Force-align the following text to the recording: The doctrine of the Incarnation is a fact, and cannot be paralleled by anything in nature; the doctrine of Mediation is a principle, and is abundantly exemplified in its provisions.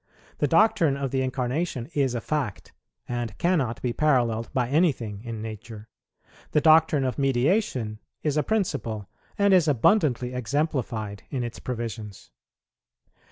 The 0.39 0.47
doctrine 0.47 0.97
of 0.97 1.11
the 1.11 1.21
Incarnation 1.21 1.87
is 1.93 2.15
a 2.15 2.21
fact, 2.21 2.73
and 3.07 3.37
cannot 3.37 3.79
be 3.83 3.93
paralleled 3.93 4.49
by 4.51 4.67
anything 4.67 5.23
in 5.23 5.43
nature; 5.43 5.89
the 6.53 6.59
doctrine 6.59 7.03
of 7.03 7.19
Mediation 7.19 7.99
is 8.23 8.35
a 8.35 8.41
principle, 8.41 9.07
and 9.37 9.53
is 9.53 9.67
abundantly 9.67 10.33
exemplified 10.33 11.21
in 11.29 11.43
its 11.43 11.59
provisions. 11.59 12.31